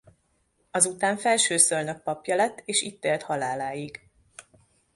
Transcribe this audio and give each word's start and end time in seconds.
Azután 0.71 1.17
Felsőszölnök 1.17 2.03
papja 2.03 2.35
lett 2.35 2.61
és 2.65 2.81
itt 2.81 3.03
élt 3.03 3.21
haláláig. 3.23 4.09